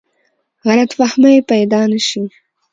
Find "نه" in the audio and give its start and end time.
1.91-1.99